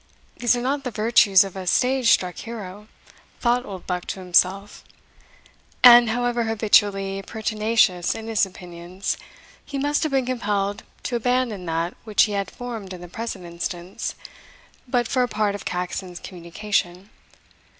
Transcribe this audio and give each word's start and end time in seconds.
"These 0.37 0.55
are 0.57 0.61
not 0.63 0.83
the 0.83 0.89
virtues 0.89 1.43
of 1.43 1.55
a 1.55 1.67
stage 1.67 2.09
struck 2.09 2.35
hero," 2.37 2.87
thought 3.39 3.67
Oldbuck 3.67 4.05
to 4.05 4.19
himself; 4.19 4.83
and, 5.83 6.09
however 6.09 6.45
habitually 6.45 7.21
pertinacious 7.21 8.15
in 8.15 8.25
his 8.25 8.43
opinions, 8.43 9.15
he 9.63 9.77
must 9.77 10.01
have 10.01 10.11
been 10.11 10.25
compelled 10.25 10.81
to 11.03 11.15
abandon 11.15 11.67
that 11.67 11.95
which 12.03 12.23
he 12.23 12.31
had 12.31 12.49
formed 12.49 12.93
in 12.93 13.01
the 13.01 13.07
present 13.07 13.45
instance, 13.45 14.15
but 14.87 15.07
for 15.07 15.21
a 15.21 15.27
part 15.27 15.53
of 15.53 15.65
Caxon's 15.65 16.19
communication. 16.19 17.11